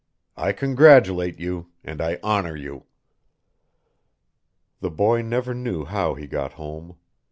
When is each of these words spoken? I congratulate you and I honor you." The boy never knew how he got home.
I 0.35 0.51
congratulate 0.51 1.39
you 1.39 1.67
and 1.83 2.01
I 2.01 2.17
honor 2.23 2.55
you." 2.55 2.85
The 4.79 4.89
boy 4.89 5.21
never 5.21 5.53
knew 5.53 5.85
how 5.85 6.15
he 6.15 6.25
got 6.25 6.53
home. 6.53 6.95